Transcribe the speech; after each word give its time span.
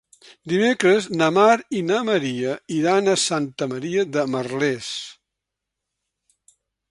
Dimecres 0.51 1.07
na 1.19 1.27
Mar 1.35 1.57
i 1.79 1.81
na 1.89 1.99
Maria 2.07 2.55
iran 2.79 3.11
a 3.13 3.17
Santa 3.25 3.67
Maria 3.75 4.07
de 4.17 4.23
Merlès. 4.37 4.91